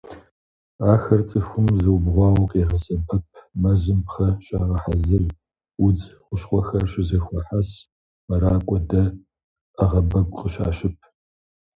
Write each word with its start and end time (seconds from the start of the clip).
Ахэр 0.91 1.21
цӀыхум 1.29 1.67
зыубгъуауэ 1.83 2.45
къегъэсэбэп: 2.51 3.25
мэзым 3.61 3.99
пхъэ 4.05 4.27
щагъэхьэзыр, 4.45 5.23
удз 5.85 6.01
хущхъуэхэр 6.25 6.83
щызэхуахьэс, 6.91 7.69
мэракӀуэ, 8.27 8.79
дэ, 8.89 9.03
Ӏэгъэбэгу 9.75 10.35
къыщащып. 10.37 10.95